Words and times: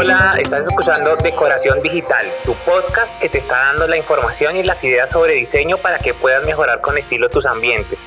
Hola, 0.00 0.36
estás 0.40 0.68
escuchando 0.68 1.16
Decoración 1.16 1.82
Digital, 1.82 2.26
tu 2.44 2.54
podcast 2.64 3.12
que 3.18 3.28
te 3.28 3.38
está 3.38 3.56
dando 3.56 3.88
la 3.88 3.96
información 3.96 4.54
y 4.54 4.62
las 4.62 4.84
ideas 4.84 5.10
sobre 5.10 5.34
diseño 5.34 5.76
para 5.78 5.98
que 5.98 6.14
puedas 6.14 6.46
mejorar 6.46 6.80
con 6.80 6.96
estilo 6.96 7.28
tus 7.30 7.44
ambientes. 7.44 7.98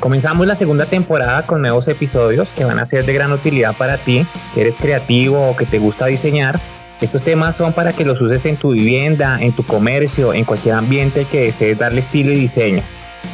Comenzamos 0.00 0.48
la 0.48 0.56
segunda 0.56 0.84
temporada 0.86 1.46
con 1.46 1.62
nuevos 1.62 1.86
episodios 1.86 2.52
que 2.52 2.64
van 2.64 2.80
a 2.80 2.86
ser 2.86 3.06
de 3.06 3.12
gran 3.12 3.30
utilidad 3.30 3.76
para 3.76 3.98
ti, 3.98 4.26
que 4.52 4.62
eres 4.62 4.76
creativo 4.76 5.48
o 5.48 5.54
que 5.54 5.64
te 5.64 5.78
gusta 5.78 6.06
diseñar. 6.06 6.58
Estos 7.00 7.22
temas 7.22 7.54
son 7.54 7.72
para 7.72 7.92
que 7.92 8.04
los 8.04 8.20
uses 8.20 8.44
en 8.46 8.56
tu 8.56 8.72
vivienda, 8.72 9.38
en 9.40 9.52
tu 9.52 9.64
comercio, 9.64 10.34
en 10.34 10.44
cualquier 10.44 10.74
ambiente 10.74 11.26
que 11.26 11.42
desees 11.42 11.78
darle 11.78 12.00
estilo 12.00 12.32
y 12.32 12.34
diseño. 12.34 12.82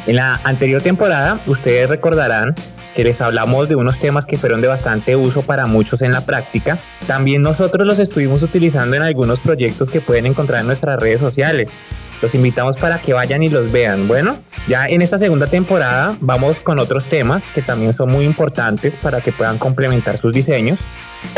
En 0.05 0.17
la 0.17 0.39
anterior 0.43 0.83
temporada, 0.83 1.41
ustedes 1.47 1.89
recordarán 1.89 2.53
que 2.99 3.05
les 3.05 3.21
hablamos 3.21 3.69
de 3.69 3.77
unos 3.77 3.97
temas 3.97 4.25
que 4.25 4.35
fueron 4.35 4.59
de 4.59 4.67
bastante 4.67 5.15
uso 5.15 5.43
para 5.43 5.67
muchos 5.67 6.01
en 6.01 6.11
la 6.11 6.25
práctica. 6.25 6.79
También 7.07 7.41
nosotros 7.41 7.87
los 7.87 7.97
estuvimos 7.97 8.43
utilizando 8.43 8.97
en 8.97 9.03
algunos 9.03 9.39
proyectos 9.39 9.89
que 9.89 10.01
pueden 10.01 10.25
encontrar 10.25 10.59
en 10.59 10.67
nuestras 10.67 10.99
redes 10.99 11.21
sociales. 11.21 11.79
Los 12.21 12.35
invitamos 12.35 12.75
para 12.75 12.99
que 12.99 13.13
vayan 13.13 13.41
y 13.41 13.47
los 13.47 13.71
vean. 13.71 14.09
Bueno, 14.09 14.39
ya 14.67 14.85
en 14.85 15.01
esta 15.01 15.17
segunda 15.17 15.47
temporada 15.47 16.17
vamos 16.19 16.59
con 16.59 16.77
otros 16.77 17.05
temas 17.07 17.47
que 17.47 17.61
también 17.61 17.93
son 17.93 18.11
muy 18.11 18.25
importantes 18.25 18.97
para 18.97 19.21
que 19.21 19.31
puedan 19.31 19.59
complementar 19.59 20.17
sus 20.17 20.33
diseños. 20.33 20.81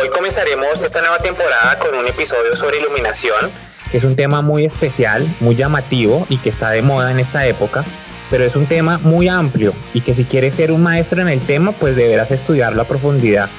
Hoy 0.01 0.09
comenzaremos 0.09 0.81
esta 0.81 1.01
nueva 1.01 1.19
temporada 1.19 1.77
con 1.77 1.93
un 1.93 2.07
episodio 2.07 2.55
sobre 2.55 2.79
iluminación, 2.79 3.51
que 3.91 3.97
es 3.97 4.03
un 4.03 4.15
tema 4.15 4.41
muy 4.41 4.65
especial, 4.65 5.27
muy 5.39 5.53
llamativo 5.53 6.25
y 6.27 6.39
que 6.39 6.49
está 6.49 6.71
de 6.71 6.81
moda 6.81 7.11
en 7.11 7.19
esta 7.19 7.45
época, 7.45 7.85
pero 8.31 8.43
es 8.43 8.55
un 8.55 8.65
tema 8.65 8.97
muy 8.97 9.27
amplio 9.27 9.73
y 9.93 10.01
que 10.01 10.15
si 10.15 10.25
quieres 10.25 10.55
ser 10.55 10.71
un 10.71 10.81
maestro 10.81 11.21
en 11.21 11.27
el 11.27 11.41
tema, 11.41 11.73
pues 11.73 11.95
deberás 11.95 12.31
estudiarlo 12.31 12.81
a 12.81 12.85
profundidad. 12.85 13.49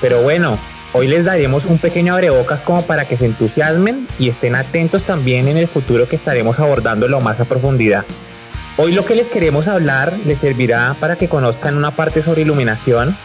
Pero 0.00 0.22
bueno, 0.22 0.58
Hoy 0.94 1.08
les 1.08 1.24
daremos 1.24 1.64
un 1.64 1.78
pequeño 1.78 2.12
abrebocas 2.12 2.60
como 2.60 2.82
para 2.82 3.08
que 3.08 3.16
se 3.16 3.24
entusiasmen 3.24 4.06
y 4.18 4.28
estén 4.28 4.54
atentos 4.54 5.04
también 5.04 5.48
en 5.48 5.56
el 5.56 5.66
futuro 5.66 6.06
que 6.06 6.16
estaremos 6.16 6.60
abordando 6.60 7.08
lo 7.08 7.22
más 7.22 7.40
a 7.40 7.46
profundidad. 7.46 8.04
Hoy 8.76 8.92
lo 8.92 9.06
que 9.06 9.14
les 9.14 9.28
queremos 9.28 9.68
hablar 9.68 10.18
les 10.26 10.36
servirá 10.36 10.94
para 11.00 11.16
que 11.16 11.28
conozcan 11.28 11.78
una 11.78 11.96
parte 11.96 12.20
sobre 12.20 12.42
iluminación, 12.42 13.16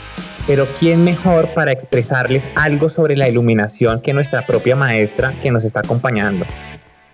pero 0.47 0.65
¿quién 0.79 1.03
mejor 1.03 1.53
para 1.53 1.73
expresarles 1.73 2.47
algo 2.55 2.87
sobre 2.87 3.17
la 3.17 3.27
iluminación 3.27 3.99
que 3.99 4.13
nuestra 4.13 4.45
propia 4.45 4.77
maestra 4.77 5.33
que 5.41 5.51
nos 5.51 5.65
está 5.65 5.81
acompañando? 5.81 6.45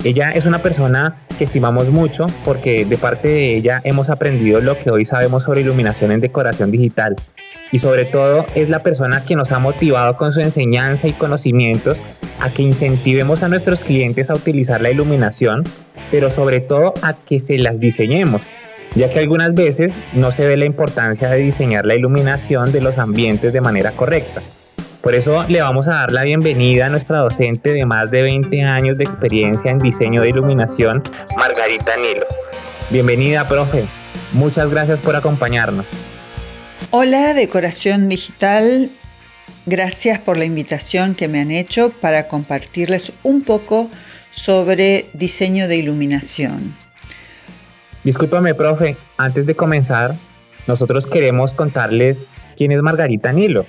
Ella 0.03 0.31
es 0.31 0.45
una 0.45 0.61
persona 0.61 1.15
que 1.37 1.45
estimamos 1.45 1.89
mucho 1.89 2.27
porque 2.43 2.83
de 2.83 2.97
parte 2.97 3.29
de 3.29 3.55
ella 3.55 3.79
hemos 3.85 4.09
aprendido 4.09 4.59
lo 4.59 4.77
que 4.77 4.91
hoy 4.91 5.05
sabemos 5.05 5.43
sobre 5.43 5.61
iluminación 5.61 6.11
en 6.11 6.19
decoración 6.19 6.71
digital 6.71 7.15
y 7.71 7.79
sobre 7.79 8.03
todo 8.03 8.45
es 8.53 8.67
la 8.67 8.79
persona 8.79 9.23
que 9.23 9.37
nos 9.37 9.53
ha 9.53 9.59
motivado 9.59 10.17
con 10.17 10.33
su 10.33 10.41
enseñanza 10.41 11.07
y 11.07 11.13
conocimientos 11.13 11.99
a 12.41 12.49
que 12.49 12.63
incentivemos 12.63 13.43
a 13.43 13.47
nuestros 13.47 13.79
clientes 13.79 14.29
a 14.29 14.35
utilizar 14.35 14.81
la 14.81 14.91
iluminación, 14.91 15.63
pero 16.11 16.29
sobre 16.29 16.59
todo 16.59 16.93
a 17.01 17.13
que 17.13 17.39
se 17.39 17.57
las 17.57 17.79
diseñemos, 17.79 18.41
ya 18.95 19.09
que 19.09 19.19
algunas 19.19 19.53
veces 19.53 19.99
no 20.11 20.33
se 20.33 20.45
ve 20.45 20.57
la 20.57 20.65
importancia 20.65 21.29
de 21.29 21.37
diseñar 21.37 21.85
la 21.85 21.95
iluminación 21.95 22.73
de 22.73 22.81
los 22.81 22.97
ambientes 22.97 23.53
de 23.53 23.61
manera 23.61 23.91
correcta. 23.93 24.41
Por 25.03 25.15
eso 25.15 25.43
le 25.49 25.61
vamos 25.61 25.89
a 25.89 25.95
dar 25.95 26.13
la 26.13 26.23
bienvenida 26.23 26.85
a 26.85 26.89
nuestra 26.89 27.17
docente 27.17 27.73
de 27.73 27.85
más 27.85 28.09
de 28.09 28.21
20 28.21 28.63
años 28.63 28.97
de 28.97 29.03
experiencia 29.03 29.69
en 29.69 29.79
diseño 29.79 30.21
de 30.21 30.29
iluminación, 30.29 31.03
Margarita 31.35 31.97
Nilo. 31.97 32.25
Bienvenida, 32.89 33.45
profe. 33.49 33.85
Muchas 34.31 34.69
gracias 34.69 35.01
por 35.01 35.17
acompañarnos. 35.17 35.87
Hola, 36.89 37.33
Decoración 37.33 38.07
Digital. 38.07 38.91
Gracias 39.65 40.19
por 40.19 40.37
la 40.37 40.45
invitación 40.45 41.15
que 41.15 41.27
me 41.27 41.41
han 41.41 41.51
hecho 41.51 41.89
para 41.89 42.29
compartirles 42.29 43.11
un 43.23 43.43
poco 43.43 43.89
sobre 44.31 45.07
diseño 45.11 45.67
de 45.67 45.75
iluminación. 45.75 46.77
Discúlpame, 48.05 48.55
profe, 48.55 48.95
antes 49.17 49.45
de 49.47 49.53
comenzar, 49.53 50.15
nosotros 50.65 51.05
queremos 51.05 51.53
contarles 51.53 52.25
quién 52.55 52.71
es 52.71 52.81
Margarita 52.81 53.33
Nilo, 53.33 53.65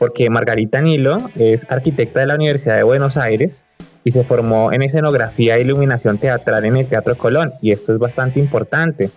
porque 0.00 0.30
Margarita 0.30 0.80
Nilo 0.80 1.18
es 1.38 1.66
arquitecta 1.68 2.20
de 2.20 2.26
la 2.26 2.34
Universidad 2.36 2.76
de 2.76 2.84
Buenos 2.84 3.18
Aires 3.18 3.64
y 4.02 4.12
se 4.12 4.24
formó 4.24 4.72
en 4.72 4.80
escenografía 4.80 5.58
e 5.58 5.60
iluminación 5.60 6.16
teatral 6.16 6.64
en 6.64 6.76
el 6.76 6.86
Teatro 6.86 7.16
Colón, 7.16 7.52
y 7.60 7.70
esto 7.70 7.92
es 7.92 7.98
bastante 7.98 8.40
importante 8.40 9.10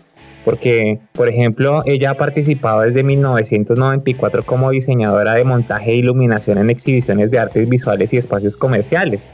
porque, 0.43 0.99
por 1.13 1.29
ejemplo, 1.29 1.83
ella 1.85 2.09
ha 2.09 2.13
participado 2.15 2.81
desde 2.81 3.01
1994 3.01 4.43
como 4.43 4.71
diseñadora 4.71 5.35
de 5.35 5.45
montaje 5.45 5.91
e 5.91 5.95
iluminación 5.95 6.57
en 6.57 6.69
exhibiciones 6.69 7.31
de 7.31 7.39
artes 7.39 7.69
visuales 7.69 8.11
y 8.11 8.17
espacios 8.17 8.57
comerciales. 8.57 9.29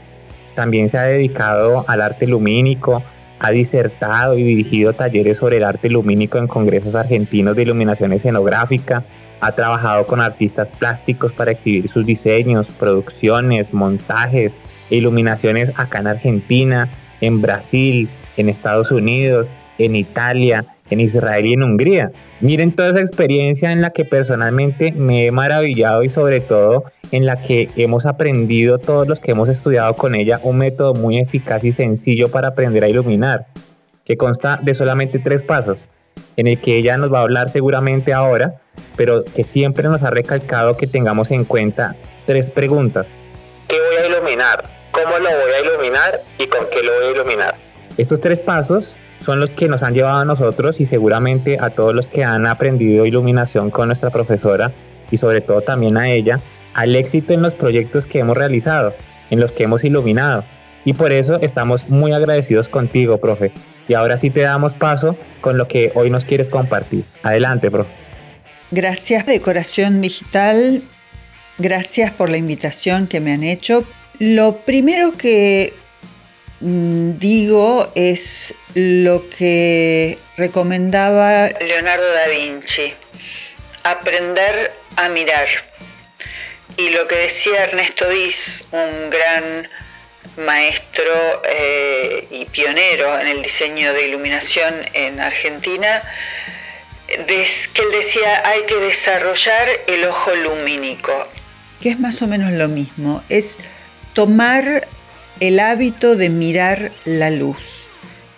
También 0.54 0.88
se 0.88 0.98
ha 0.98 1.02
dedicado 1.02 1.84
al 1.88 2.00
arte 2.00 2.28
lumínico, 2.28 3.02
ha 3.40 3.50
disertado 3.50 4.38
y 4.38 4.44
dirigido 4.44 4.92
talleres 4.92 5.38
sobre 5.38 5.56
el 5.56 5.64
arte 5.64 5.88
lumínico 5.88 6.38
en 6.38 6.46
congresos 6.46 6.94
argentinos 6.94 7.56
de 7.56 7.62
iluminación 7.62 8.12
escenográfica, 8.12 9.02
ha 9.40 9.52
trabajado 9.52 10.06
con 10.06 10.20
artistas 10.20 10.70
plásticos 10.70 11.32
para 11.32 11.50
exhibir 11.50 11.88
sus 11.88 12.04
diseños, 12.04 12.68
producciones, 12.68 13.72
montajes 13.72 14.58
e 14.90 14.96
iluminaciones 14.96 15.72
acá 15.76 16.00
en 16.00 16.08
Argentina, 16.08 16.88
en 17.22 17.40
Brasil, 17.40 18.08
en 18.36 18.50
Estados 18.50 18.90
Unidos, 18.90 19.54
en 19.78 19.96
Italia, 19.96 20.66
en 20.90 21.00
Israel 21.00 21.46
y 21.46 21.54
en 21.54 21.62
Hungría. 21.62 22.12
Miren 22.40 22.72
toda 22.72 22.90
esa 22.90 23.00
experiencia 23.00 23.72
en 23.72 23.80
la 23.80 23.90
que 23.90 24.04
personalmente 24.04 24.92
me 24.92 25.26
he 25.26 25.32
maravillado 25.32 26.02
y 26.04 26.10
sobre 26.10 26.40
todo 26.40 26.84
en 27.12 27.26
la 27.26 27.42
que 27.42 27.68
hemos 27.76 28.06
aprendido 28.06 28.78
todos 28.78 29.08
los 29.08 29.20
que 29.20 29.32
hemos 29.32 29.48
estudiado 29.48 29.94
con 29.96 30.14
ella 30.14 30.40
un 30.42 30.58
método 30.58 30.94
muy 30.94 31.18
eficaz 31.18 31.64
y 31.64 31.72
sencillo 31.72 32.28
para 32.28 32.48
aprender 32.48 32.84
a 32.84 32.88
iluminar, 32.88 33.46
que 34.04 34.16
consta 34.16 34.58
de 34.62 34.74
solamente 34.74 35.18
tres 35.18 35.42
pasos, 35.42 35.86
en 36.36 36.46
el 36.46 36.60
que 36.60 36.76
ella 36.76 36.96
nos 36.96 37.12
va 37.12 37.20
a 37.20 37.22
hablar 37.22 37.50
seguramente 37.50 38.12
ahora, 38.12 38.60
pero 38.96 39.24
que 39.24 39.44
siempre 39.44 39.88
nos 39.88 40.02
ha 40.02 40.10
recalcado 40.10 40.76
que 40.76 40.86
tengamos 40.86 41.30
en 41.30 41.44
cuenta 41.44 41.96
tres 42.26 42.50
preguntas. 42.50 43.16
¿Qué 43.68 43.76
voy 43.76 43.96
a 43.96 44.06
iluminar? 44.06 44.64
¿Cómo 44.92 45.18
lo 45.18 45.28
voy 45.28 45.52
a 45.52 45.60
iluminar? 45.60 46.20
¿Y 46.38 46.46
con 46.46 46.66
qué 46.72 46.82
lo 46.82 46.92
voy 46.94 47.06
a 47.06 47.10
iluminar? 47.10 47.54
Estos 47.96 48.20
tres 48.20 48.40
pasos 48.40 48.96
son 49.24 49.40
los 49.40 49.52
que 49.52 49.68
nos 49.68 49.82
han 49.82 49.94
llevado 49.94 50.18
a 50.18 50.24
nosotros 50.24 50.80
y 50.80 50.84
seguramente 50.84 51.58
a 51.60 51.70
todos 51.70 51.94
los 51.94 52.08
que 52.08 52.24
han 52.24 52.46
aprendido 52.46 53.04
iluminación 53.04 53.70
con 53.70 53.88
nuestra 53.88 54.10
profesora 54.10 54.72
y 55.10 55.16
sobre 55.16 55.40
todo 55.40 55.60
también 55.60 55.96
a 55.96 56.08
ella, 56.08 56.40
al 56.74 56.96
éxito 56.96 57.32
en 57.34 57.42
los 57.42 57.54
proyectos 57.54 58.06
que 58.06 58.18
hemos 58.18 58.36
realizado, 58.36 58.94
en 59.30 59.40
los 59.40 59.52
que 59.52 59.64
hemos 59.64 59.84
iluminado. 59.84 60.44
Y 60.84 60.94
por 60.94 61.12
eso 61.12 61.38
estamos 61.40 61.88
muy 61.88 62.12
agradecidos 62.12 62.68
contigo, 62.68 63.18
profe. 63.18 63.52
Y 63.88 63.94
ahora 63.94 64.16
sí 64.16 64.30
te 64.30 64.40
damos 64.40 64.74
paso 64.74 65.16
con 65.40 65.58
lo 65.58 65.68
que 65.68 65.92
hoy 65.94 66.10
nos 66.10 66.24
quieres 66.24 66.48
compartir. 66.48 67.04
Adelante, 67.22 67.70
profe. 67.70 67.92
Gracias, 68.70 69.26
Decoración 69.26 70.00
Digital. 70.00 70.82
Gracias 71.58 72.12
por 72.12 72.30
la 72.30 72.36
invitación 72.36 73.06
que 73.06 73.20
me 73.20 73.32
han 73.32 73.42
hecho. 73.42 73.84
Lo 74.18 74.58
primero 74.58 75.12
que 75.12 75.74
Mm, 76.60 77.18
digo 77.18 77.90
es 77.94 78.54
lo 78.74 79.30
que 79.30 80.18
recomendaba 80.36 81.48
Leonardo 81.58 82.12
da 82.12 82.28
Vinci, 82.28 82.92
aprender 83.82 84.70
a 84.96 85.08
mirar. 85.08 85.48
Y 86.76 86.90
lo 86.90 87.06
que 87.08 87.16
decía 87.16 87.64
Ernesto 87.64 88.08
Diz, 88.08 88.64
un 88.70 89.10
gran 89.10 89.68
maestro 90.36 91.42
eh, 91.48 92.26
y 92.30 92.44
pionero 92.46 93.18
en 93.18 93.26
el 93.26 93.42
diseño 93.42 93.92
de 93.92 94.08
iluminación 94.08 94.74
en 94.92 95.20
Argentina, 95.20 96.02
que 97.26 97.82
él 97.82 97.92
decía 97.92 98.42
hay 98.46 98.64
que 98.66 98.76
desarrollar 98.76 99.68
el 99.86 100.04
ojo 100.04 100.34
lumínico, 100.34 101.28
que 101.80 101.90
es 101.90 101.98
más 101.98 102.22
o 102.22 102.26
menos 102.26 102.52
lo 102.52 102.68
mismo, 102.68 103.22
es 103.28 103.58
tomar 104.12 104.86
el 105.40 105.60
hábito 105.60 106.16
de 106.16 106.28
mirar 106.28 106.92
la 107.04 107.30
luz. 107.30 107.86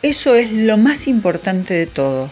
Eso 0.03 0.35
es 0.35 0.51
lo 0.51 0.77
más 0.77 1.07
importante 1.07 1.75
de 1.75 1.87
todo, 1.87 2.31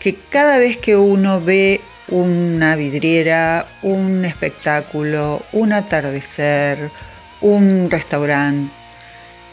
que 0.00 0.16
cada 0.30 0.58
vez 0.58 0.76
que 0.76 0.96
uno 0.96 1.40
ve 1.40 1.80
una 2.08 2.76
vidriera, 2.76 3.68
un 3.82 4.24
espectáculo, 4.24 5.42
un 5.52 5.72
atardecer, 5.72 6.90
un 7.40 7.90
restaurante, 7.90 8.72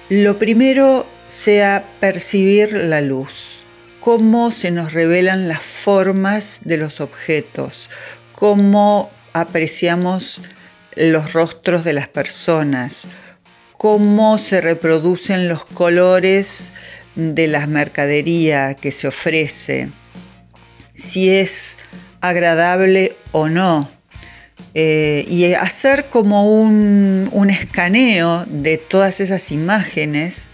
lo 0.09 0.37
primero 0.37 1.05
sea 1.27 1.83
percibir 1.99 2.73
la 2.73 3.01
luz, 3.01 3.63
cómo 3.99 4.51
se 4.51 4.69
nos 4.69 4.93
revelan 4.93 5.47
las 5.47 5.63
formas 5.63 6.59
de 6.61 6.77
los 6.77 7.01
objetos, 7.01 7.89
cómo 8.35 9.09
apreciamos 9.33 10.41
los 10.95 11.33
rostros 11.33 11.83
de 11.83 11.93
las 11.93 12.07
personas, 12.07 13.07
cómo 13.77 14.37
se 14.37 14.61
reproducen 14.61 15.49
los 15.49 15.65
colores 15.65 16.71
de 17.15 17.47
la 17.47 17.65
mercadería 17.65 18.75
que 18.75 18.91
se 18.91 19.07
ofrece, 19.07 19.89
si 20.95 21.29
es 21.29 21.77
agradable 22.23 23.17
o 23.33 23.49
no, 23.49 23.91
eh, 24.73 25.25
y 25.27 25.53
hacer 25.53 26.05
como 26.05 26.49
un, 26.49 27.27
un 27.33 27.49
escaneo 27.49 28.45
de 28.47 28.77
todas 28.77 29.19
esas 29.19 29.51
imágenes 29.51 30.47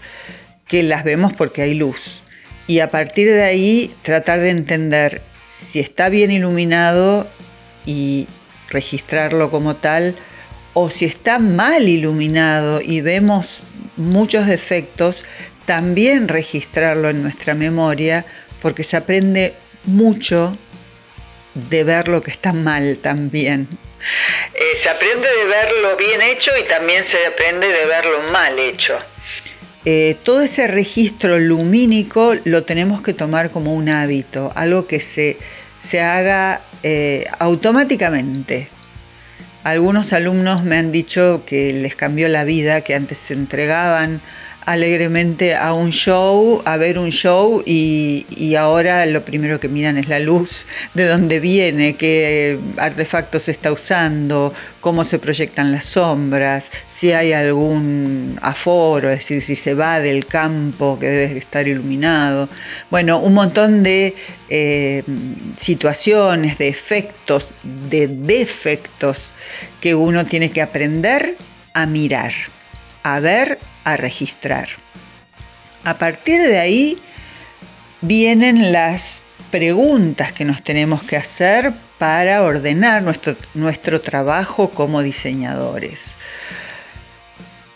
que 0.66 0.82
las 0.82 1.04
vemos 1.04 1.32
porque 1.32 1.62
hay 1.62 1.74
luz. 1.74 2.24
Y 2.66 2.80
a 2.80 2.90
partir 2.90 3.28
de 3.28 3.44
ahí 3.44 3.94
tratar 4.02 4.40
de 4.40 4.50
entender 4.50 5.22
si 5.46 5.78
está 5.78 6.08
bien 6.08 6.32
iluminado 6.32 7.28
y 7.86 8.26
registrarlo 8.68 9.52
como 9.52 9.76
tal, 9.76 10.16
o 10.74 10.90
si 10.90 11.04
está 11.04 11.38
mal 11.38 11.88
iluminado 11.88 12.80
y 12.80 13.00
vemos 13.00 13.62
muchos 13.96 14.46
defectos, 14.46 15.22
también 15.66 16.26
registrarlo 16.26 17.10
en 17.10 17.22
nuestra 17.22 17.54
memoria, 17.54 18.26
porque 18.60 18.82
se 18.82 18.96
aprende 18.96 19.54
mucho 19.84 20.58
de 21.68 21.84
ver 21.84 22.08
lo 22.08 22.22
que 22.22 22.30
está 22.30 22.52
mal 22.52 22.98
también. 23.02 23.68
Eh, 24.54 24.78
se 24.82 24.88
aprende 24.88 25.28
de 25.28 25.44
verlo 25.44 25.96
bien 25.96 26.22
hecho 26.22 26.50
y 26.58 26.66
también 26.66 27.04
se 27.04 27.26
aprende 27.26 27.68
de 27.68 27.86
verlo 27.86 28.22
mal 28.32 28.58
hecho. 28.58 28.98
Eh, 29.84 30.16
todo 30.22 30.42
ese 30.42 30.66
registro 30.66 31.38
lumínico 31.38 32.34
lo 32.44 32.64
tenemos 32.64 33.02
que 33.02 33.14
tomar 33.14 33.50
como 33.50 33.74
un 33.74 33.88
hábito, 33.88 34.52
algo 34.54 34.86
que 34.86 35.00
se, 35.00 35.38
se 35.78 36.00
haga 36.00 36.62
eh, 36.82 37.26
automáticamente. 37.38 38.68
Algunos 39.64 40.12
alumnos 40.12 40.64
me 40.64 40.76
han 40.76 40.92
dicho 40.92 41.42
que 41.46 41.72
les 41.72 41.94
cambió 41.94 42.28
la 42.28 42.44
vida, 42.44 42.80
que 42.82 42.94
antes 42.94 43.18
se 43.18 43.34
entregaban 43.34 44.22
alegremente 44.70 45.56
a 45.56 45.72
un 45.72 45.90
show, 45.90 46.62
a 46.64 46.76
ver 46.76 46.96
un 46.96 47.10
show 47.10 47.60
y, 47.66 48.54
ahora 48.54 49.04
lo 49.06 49.24
primero 49.24 49.58
que 49.58 49.68
miran 49.68 49.98
es 49.98 50.08
la 50.08 50.20
luz, 50.20 50.64
de 50.94 51.06
dónde 51.06 51.40
viene, 51.40 51.96
qué 51.96 52.56
artefactos 52.76 53.44
se 53.44 53.50
está 53.50 53.72
usando, 53.72 54.54
cómo 54.80 55.04
se 55.04 55.18
proyectan 55.18 55.72
las 55.72 55.86
sombras, 55.86 56.70
si 56.86 57.10
hay 57.10 57.32
algún 57.32 58.38
aforo, 58.42 59.10
es 59.10 59.18
decir, 59.18 59.42
si 59.42 59.56
se 59.56 59.74
va 59.74 59.98
del 59.98 60.26
campo 60.26 60.98
que 61.00 61.08
debe 61.08 61.38
estar 61.38 61.66
iluminado. 61.66 62.48
Bueno, 62.90 63.18
un 63.18 63.34
montón 63.34 63.82
de 63.82 64.14
eh, 64.48 65.02
situaciones, 65.56 66.58
de 66.58 66.68
efectos, 66.68 67.48
de 67.90 68.06
defectos 68.06 69.32
que 69.80 69.96
uno 69.96 70.26
tiene 70.26 70.52
que 70.52 70.62
aprender 70.62 71.36
a 71.74 71.86
mirar, 71.86 72.32
a 73.02 73.18
ver 73.18 73.58
a 73.84 73.96
registrar. 73.96 74.68
A 75.84 75.98
partir 75.98 76.42
de 76.42 76.58
ahí 76.58 77.02
vienen 78.00 78.72
las 78.72 79.20
preguntas 79.50 80.32
que 80.32 80.44
nos 80.44 80.62
tenemos 80.62 81.02
que 81.02 81.16
hacer 81.16 81.72
para 81.98 82.42
ordenar 82.42 83.02
nuestro, 83.02 83.36
nuestro 83.54 84.00
trabajo 84.00 84.70
como 84.70 85.02
diseñadores. 85.02 86.14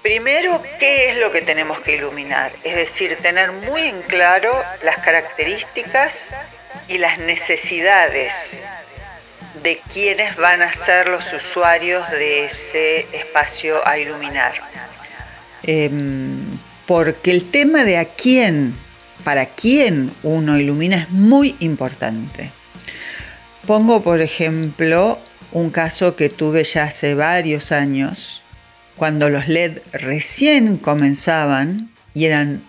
Primero, 0.03 0.63
¿qué 0.79 1.11
es 1.11 1.17
lo 1.17 1.33
que 1.33 1.41
tenemos 1.41 1.81
que 1.81 1.95
iluminar? 1.95 2.53
Es 2.63 2.77
decir, 2.77 3.17
tener 3.23 3.53
muy 3.53 3.83
en 3.83 4.03
claro 4.03 4.53
las 4.83 4.99
características 5.03 6.27
y 6.89 6.99
las 6.99 7.19
necesidades 7.19 8.33
de 9.63 9.81
quienes 9.93 10.37
van 10.37 10.61
a 10.61 10.73
ser 10.73 11.09
los 11.09 11.33
usuarios 11.33 12.09
de 12.11 12.45
ese 12.45 13.07
espacio 13.17 13.87
a 13.89 13.97
iluminar. 13.97 14.53
Em, 15.67 16.37
porque 16.87 17.31
el 17.31 17.51
tema 17.51 17.85
de 17.85 17.97
a 17.97 18.05
quién, 18.05 18.75
para 19.25 19.47
quién 19.47 20.11
uno 20.23 20.59
ilumina 20.59 21.03
es 21.03 21.11
muy 21.11 21.57
importante. 21.61 22.51
Pongo, 23.67 24.03
por 24.03 24.21
ejemplo, 24.21 25.19
un 25.53 25.71
caso 25.71 26.17
que 26.17 26.29
tuve 26.29 26.65
ya 26.65 26.85
hace 26.85 27.15
varios 27.15 27.73
años, 27.73 28.43
cuando 28.97 29.31
los 29.31 29.49
LED 29.49 29.79
recién 29.93 30.77
comenzaban 30.77 31.91
y 32.13 32.27
eran 32.27 32.63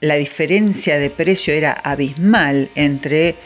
la 0.00 0.16
diferencia 0.16 0.98
de 0.98 1.10
precio 1.10 1.54
era 1.54 1.72
abismal 1.72 2.70
entre 2.74 3.36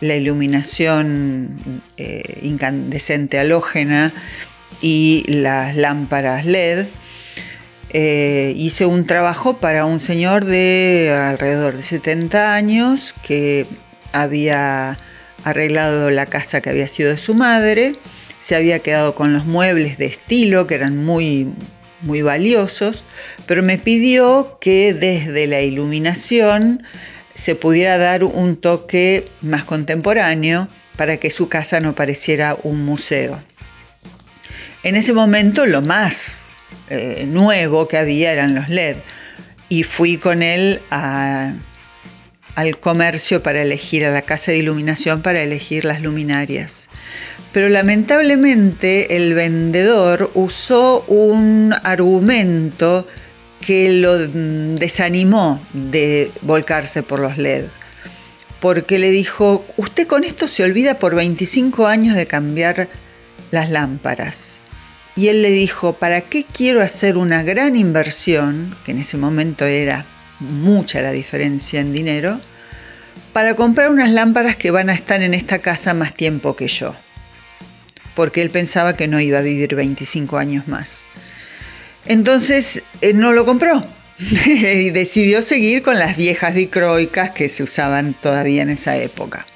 la 0.00 0.16
iluminación 0.16 1.82
eh, 1.98 2.38
incandescente 2.42 3.38
halógena 3.38 4.12
y 4.80 5.24
las 5.28 5.76
lámparas 5.76 6.46
LED 6.46 6.86
eh, 7.98 8.52
hice 8.58 8.84
un 8.84 9.06
trabajo 9.06 9.56
para 9.56 9.86
un 9.86 10.00
señor 10.00 10.44
de 10.44 11.18
alrededor 11.18 11.76
de 11.76 11.82
70 11.82 12.54
años 12.54 13.14
que 13.22 13.64
había 14.12 14.98
arreglado 15.44 16.10
la 16.10 16.26
casa 16.26 16.60
que 16.60 16.68
había 16.68 16.88
sido 16.88 17.08
de 17.08 17.16
su 17.16 17.32
madre, 17.32 17.96
se 18.38 18.54
había 18.54 18.80
quedado 18.80 19.14
con 19.14 19.32
los 19.32 19.46
muebles 19.46 19.96
de 19.96 20.04
estilo 20.04 20.66
que 20.66 20.74
eran 20.74 21.02
muy, 21.02 21.48
muy 22.02 22.20
valiosos, 22.20 23.06
pero 23.46 23.62
me 23.62 23.78
pidió 23.78 24.58
que 24.60 24.92
desde 24.92 25.46
la 25.46 25.62
iluminación 25.62 26.82
se 27.34 27.54
pudiera 27.54 27.96
dar 27.96 28.24
un 28.24 28.58
toque 28.58 29.30
más 29.40 29.64
contemporáneo 29.64 30.68
para 30.98 31.16
que 31.16 31.30
su 31.30 31.48
casa 31.48 31.80
no 31.80 31.94
pareciera 31.94 32.58
un 32.62 32.84
museo. 32.84 33.42
En 34.82 34.96
ese 34.96 35.14
momento 35.14 35.64
lo 35.64 35.80
más 35.80 36.45
eh, 36.88 37.24
nuevo 37.26 37.88
que 37.88 37.98
había 37.98 38.32
eran 38.32 38.54
los 38.54 38.68
LED. 38.68 38.96
Y 39.68 39.82
fui 39.82 40.18
con 40.18 40.42
él 40.42 40.80
al 40.90 41.58
comercio 42.78 43.42
para 43.42 43.62
elegir, 43.62 44.04
a 44.04 44.12
la 44.12 44.22
casa 44.22 44.52
de 44.52 44.58
iluminación 44.58 45.22
para 45.22 45.42
elegir 45.42 45.84
las 45.84 46.00
luminarias. 46.00 46.88
Pero 47.52 47.68
lamentablemente 47.68 49.16
el 49.16 49.34
vendedor 49.34 50.30
usó 50.34 51.04
un 51.08 51.74
argumento 51.82 53.06
que 53.66 53.90
lo 53.90 54.18
desanimó 54.18 55.66
de 55.72 56.30
volcarse 56.42 57.02
por 57.02 57.18
los 57.18 57.38
LED. 57.38 57.64
Porque 58.60 58.98
le 58.98 59.10
dijo, 59.10 59.64
usted 59.76 60.06
con 60.06 60.22
esto 60.24 60.48
se 60.48 60.62
olvida 60.62 60.98
por 60.98 61.14
25 61.14 61.86
años 61.86 62.14
de 62.14 62.26
cambiar 62.26 62.88
las 63.50 63.70
lámparas. 63.70 64.60
Y 65.16 65.28
él 65.28 65.40
le 65.40 65.50
dijo, 65.50 65.94
¿para 65.94 66.20
qué 66.20 66.44
quiero 66.44 66.82
hacer 66.82 67.16
una 67.16 67.42
gran 67.42 67.74
inversión, 67.74 68.76
que 68.84 68.92
en 68.92 68.98
ese 68.98 69.16
momento 69.16 69.64
era 69.64 70.04
mucha 70.40 71.00
la 71.00 71.10
diferencia 71.10 71.80
en 71.80 71.94
dinero, 71.94 72.38
para 73.32 73.56
comprar 73.56 73.90
unas 73.90 74.10
lámparas 74.10 74.56
que 74.56 74.70
van 74.70 74.90
a 74.90 74.94
estar 74.94 75.22
en 75.22 75.32
esta 75.32 75.60
casa 75.60 75.94
más 75.94 76.14
tiempo 76.14 76.54
que 76.54 76.68
yo? 76.68 76.94
Porque 78.14 78.42
él 78.42 78.50
pensaba 78.50 78.94
que 78.94 79.08
no 79.08 79.18
iba 79.18 79.38
a 79.38 79.42
vivir 79.42 79.74
25 79.74 80.36
años 80.36 80.68
más. 80.68 81.06
Entonces 82.04 82.82
eh, 83.00 83.14
no 83.14 83.32
lo 83.32 83.46
compró 83.46 83.82
y 84.18 84.90
decidió 84.90 85.40
seguir 85.40 85.82
con 85.82 85.98
las 85.98 86.18
viejas 86.18 86.54
dicroicas 86.54 87.30
que 87.30 87.48
se 87.48 87.62
usaban 87.62 88.14
todavía 88.14 88.62
en 88.62 88.70
esa 88.70 88.96
época. 88.96 89.46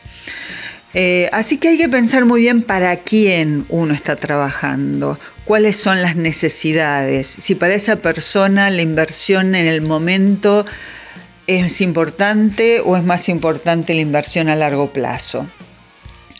Eh, 0.92 1.28
así 1.32 1.59
que 1.59 1.68
hay 1.68 1.78
que 1.78 1.88
pensar 1.88 2.25
muy 2.25 2.40
bien 2.40 2.62
para 2.62 2.97
quién 2.97 3.64
uno 3.68 3.94
está 3.94 4.16
trabajando, 4.16 5.18
cuáles 5.44 5.76
son 5.76 6.02
las 6.02 6.16
necesidades, 6.16 7.28
si 7.28 7.54
para 7.54 7.75
esa 7.75 7.97
persona 7.97 8.70
la 8.70 8.82
inversión 8.82 9.54
en 9.54 9.68
el 9.68 9.82
momento 9.82 10.66
es 11.47 11.80
importante 11.80 12.80
o 12.80 12.97
es 12.97 13.04
más 13.04 13.28
importante 13.28 13.94
la 13.94 14.00
inversión 14.00 14.49
a 14.49 14.56
largo 14.56 14.92
plazo. 14.92 15.49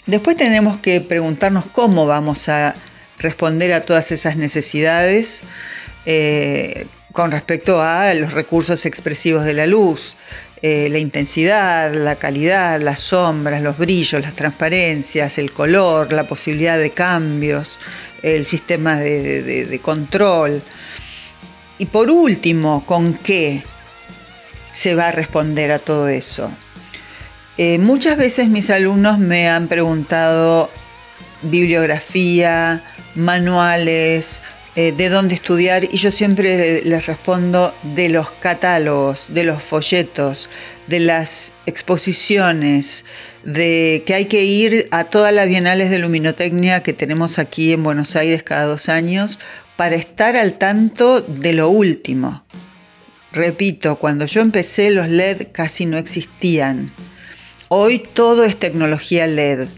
Después 0.07 0.37
tenemos 0.37 0.81
que 0.81 1.01
preguntarnos 1.01 1.67
cómo 1.67 2.07
vamos 2.07 2.49
a 2.49 2.75
responder 3.19 3.73
a 3.73 3.83
todas 3.83 4.11
esas 4.11 4.37
necesidades 4.37 5.41
eh, 6.07 6.87
con 7.13 7.31
respecto 7.31 7.83
a 7.83 8.15
los 8.15 8.33
recursos 8.33 8.87
expresivos 8.87 9.45
de 9.45 9.55
la 9.55 9.67
luz, 9.67 10.17
eh, 10.63 10.89
la 10.91 10.99
intensidad, 10.99 11.95
la 11.95 12.17
calidad, 12.17 12.83
las 12.83 13.01
sombras, 13.01 13.63
los 13.63 13.79
brillos, 13.79 14.21
las 14.21 14.35
transparencias, 14.35 15.39
el 15.39 15.53
color, 15.53 16.13
la 16.13 16.25
posibilidad 16.25 16.79
de 16.79 16.91
cambios, 16.91 17.79
el 18.23 18.45
sistema 18.45 18.99
de, 18.99 19.81
control. 19.83 20.63
Y 21.79 21.87
por 21.87 22.11
último, 22.11 22.85
¿con 22.85 23.15
qué 23.15 23.63
se 24.71 24.95
va 24.95 25.09
a 25.09 25.13
responder 25.13 25.73
a 25.73 25.79
todo 25.79 26.09
eso? 26.09 26.51
Eh, 27.57 27.79
muchas 27.79 28.19
veces 28.19 28.49
mis 28.49 28.69
alumnos 28.69 29.19
me 29.19 29.49
han 29.49 29.67
preguntado 29.67 30.71
bibliografía, 31.41 32.85
manuales, 33.15 34.43
eh, 34.81 34.93
de 34.97 35.11
dónde 35.11 35.35
estudiar 35.35 35.85
y 35.85 35.99
yo 35.99 36.11
siempre 36.11 36.81
les 36.83 37.05
respondo 37.05 37.75
de 37.83 38.09
los 38.09 38.31
catálogos, 38.31 39.27
de 39.29 39.45
los 39.45 39.63
folletos, 39.63 40.49
de 40.87 41.01
las 41.01 41.53
exposiciones, 41.67 43.05
de 43.45 44.03
que 44.07 44.15
hay 44.15 44.25
que 44.25 44.45
ir 44.45 44.89
a 44.91 45.05
todas 45.05 45.35
las 45.35 45.49
bienales 45.49 45.91
de 45.91 45.99
luminotecnia 45.99 46.83
que 46.83 46.95
tenemos 46.95 47.39
aquí 47.39 47.75
en 47.75 47.83
Buenos 47.83 48.17
Aires 48.17 48.43
cada 48.43 48.65
dos 48.65 48.89
años 48.89 49.39
para 49.77 49.97
estar 49.97 50.35
al 50.35 50.57
tanto 50.57 51.21
de 51.21 51.53
lo 51.53 51.69
último. 51.69 52.43
Repito, 53.33 53.97
cuando 53.97 54.25
yo 54.25 54.41
empecé 54.41 54.91
los 54.91 55.11
LED 55.11 55.49
casi 55.53 55.85
no 55.85 55.99
existían. 55.99 56.91
Hoy 57.69 57.99
todo 57.99 58.45
es 58.45 58.59
tecnología 58.59 59.27
LED 59.27 59.69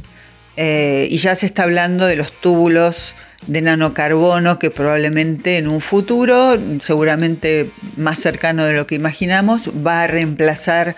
eh, 0.56 1.08
y 1.10 1.16
ya 1.16 1.34
se 1.34 1.46
está 1.46 1.64
hablando 1.64 2.06
de 2.06 2.14
los 2.14 2.30
túbulos 2.40 3.16
de 3.46 3.62
nanocarbono 3.62 4.58
que 4.58 4.70
probablemente 4.70 5.58
en 5.58 5.68
un 5.68 5.80
futuro, 5.80 6.56
seguramente 6.80 7.70
más 7.96 8.20
cercano 8.20 8.64
de 8.64 8.74
lo 8.74 8.86
que 8.86 8.94
imaginamos, 8.94 9.70
va 9.84 10.04
a 10.04 10.06
reemplazar 10.06 10.96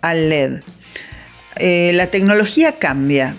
al 0.00 0.28
LED. 0.28 0.60
Eh, 1.56 1.92
la 1.94 2.08
tecnología 2.08 2.78
cambia, 2.78 3.34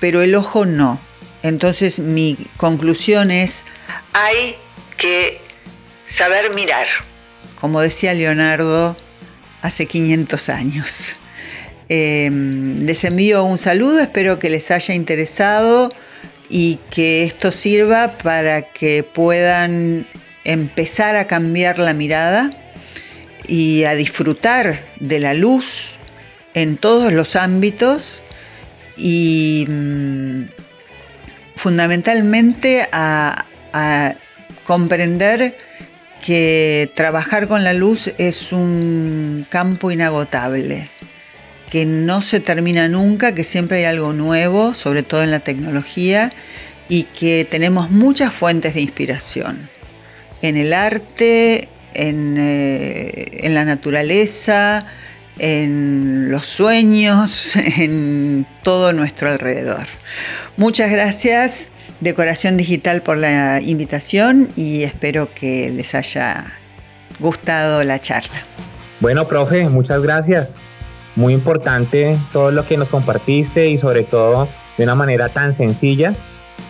pero 0.00 0.22
el 0.22 0.34
ojo 0.34 0.66
no. 0.66 1.00
Entonces 1.42 1.98
mi 1.98 2.36
conclusión 2.56 3.30
es, 3.30 3.64
hay 4.12 4.56
que 4.96 5.40
saber 6.06 6.52
mirar, 6.54 6.86
como 7.60 7.80
decía 7.80 8.12
Leonardo 8.14 8.96
hace 9.62 9.86
500 9.86 10.48
años. 10.48 11.16
Em, 11.88 12.84
les 12.84 13.04
envío 13.04 13.44
un 13.44 13.56
saludo, 13.56 14.00
espero 14.00 14.38
que 14.38 14.50
les 14.50 14.70
haya 14.70 14.94
interesado 14.94 15.90
y 16.48 16.78
que 16.90 17.24
esto 17.24 17.52
sirva 17.52 18.18
para 18.22 18.62
que 18.62 19.02
puedan 19.02 20.06
empezar 20.44 21.16
a 21.16 21.26
cambiar 21.26 21.78
la 21.78 21.92
mirada 21.92 22.50
y 23.46 23.84
a 23.84 23.94
disfrutar 23.94 24.80
de 25.00 25.20
la 25.20 25.34
luz 25.34 25.98
en 26.54 26.76
todos 26.76 27.12
los 27.12 27.36
ámbitos 27.36 28.22
y 28.96 29.64
mm, 29.68 30.44
fundamentalmente 31.56 32.88
a, 32.92 33.44
comprender 34.66 35.56
que 36.24 36.90
trabajar 36.94 37.48
con 37.48 37.64
la 37.64 37.72
luz 37.72 38.12
es 38.18 38.52
un 38.52 39.46
campo 39.48 39.90
inagotable, 39.90 40.90
que 41.70 41.86
no 41.86 42.22
se 42.22 42.40
termina 42.40 42.88
nunca, 42.88 43.34
que 43.34 43.44
siempre 43.44 43.78
hay 43.78 43.84
algo 43.84 44.12
nuevo, 44.12 44.74
sobre 44.74 45.02
todo 45.02 45.22
en 45.22 45.30
la 45.30 45.40
tecnología, 45.40 46.32
y 46.88 47.04
que 47.04 47.46
tenemos 47.48 47.90
muchas 47.90 48.32
fuentes 48.32 48.74
de 48.74 48.80
inspiración 48.80 49.68
en 50.40 50.56
el 50.56 50.72
arte, 50.72 51.68
en, 51.94 52.36
eh, 52.38 53.46
la 53.50 53.64
naturaleza, 53.64 54.86
en 55.38 56.30
los 56.30 56.46
sueños, 56.46 57.54
en 57.56 58.46
todo 58.62 58.92
nuestro 58.92 59.30
alrededor. 59.30 59.86
Muchas 60.56 60.90
gracias 60.90 61.70
Decoración 62.00 62.56
Digital 62.56 63.02
por 63.02 63.18
la 63.18 63.60
invitación 63.60 64.48
y 64.54 64.84
espero 64.84 65.28
que 65.34 65.70
les 65.70 65.94
haya 65.94 66.44
gustado 67.18 67.82
la 67.82 68.00
charla. 68.00 68.44
Bueno, 69.00 69.26
profe, 69.26 69.68
muchas 69.68 70.00
gracias. 70.00 70.60
Muy 71.18 71.34
importante 71.34 72.16
todo 72.32 72.52
lo 72.52 72.64
que 72.64 72.76
nos 72.76 72.90
compartiste 72.90 73.70
y 73.70 73.76
sobre 73.76 74.04
todo 74.04 74.46
de 74.76 74.84
una 74.84 74.94
manera 74.94 75.30
tan 75.30 75.52
sencilla. 75.52 76.14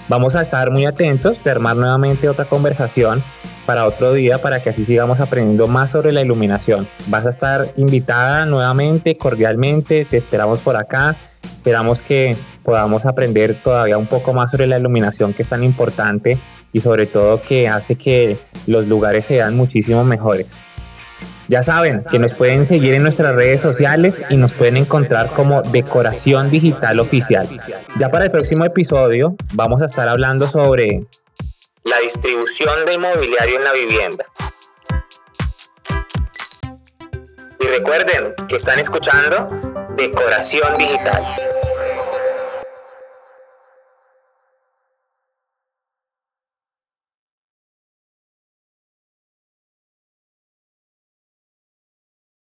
Vamos 0.08 0.36
a 0.36 0.40
estar 0.40 0.70
muy 0.70 0.86
atentos 0.86 1.44
de 1.44 1.50
armar 1.50 1.76
nuevamente 1.76 2.30
otra 2.30 2.46
conversación 2.46 3.22
para 3.66 3.84
otro 3.84 4.14
día 4.14 4.38
para 4.38 4.62
que 4.62 4.70
así 4.70 4.86
sigamos 4.86 5.20
aprendiendo 5.20 5.66
más 5.66 5.90
sobre 5.90 6.12
la 6.12 6.22
iluminación. 6.22 6.88
Vas 7.08 7.26
a 7.26 7.28
estar 7.28 7.74
invitada 7.76 8.46
nuevamente, 8.46 9.18
cordialmente, 9.18 10.06
te 10.06 10.16
esperamos 10.16 10.60
por 10.60 10.76
acá. 10.76 11.18
Esperamos 11.42 12.00
que 12.00 12.34
podamos 12.62 13.04
aprender 13.04 13.62
todavía 13.62 13.98
un 13.98 14.06
poco 14.06 14.32
más 14.32 14.50
sobre 14.50 14.66
la 14.66 14.78
iluminación 14.78 15.34
que 15.34 15.42
es 15.42 15.48
tan 15.50 15.62
importante 15.62 16.38
y 16.72 16.80
sobre 16.80 17.04
todo 17.04 17.42
que 17.42 17.68
hace 17.68 17.96
que 17.96 18.38
los 18.66 18.86
lugares 18.86 19.26
sean 19.26 19.58
muchísimo 19.58 20.04
mejores. 20.04 20.62
Ya 21.48 21.62
saben 21.62 22.00
que 22.10 22.18
nos 22.18 22.34
pueden 22.34 22.66
seguir 22.66 22.92
en 22.92 23.02
nuestras 23.02 23.34
redes 23.34 23.62
sociales 23.62 24.22
y 24.28 24.36
nos 24.36 24.52
pueden 24.52 24.76
encontrar 24.76 25.30
como 25.30 25.62
Decoración 25.62 26.50
Digital 26.50 27.00
Oficial. 27.00 27.48
Ya 27.96 28.10
para 28.10 28.26
el 28.26 28.30
próximo 28.30 28.66
episodio 28.66 29.34
vamos 29.54 29.80
a 29.80 29.86
estar 29.86 30.06
hablando 30.08 30.46
sobre 30.46 31.06
la 31.84 32.00
distribución 32.00 32.84
de 32.84 32.92
inmobiliario 32.92 33.56
en 33.56 33.64
la 33.64 33.72
vivienda. 33.72 34.26
Y 37.60 37.66
recuerden 37.66 38.34
que 38.46 38.56
están 38.56 38.78
escuchando 38.78 39.48
Decoración 39.96 40.76
Digital. 40.76 41.47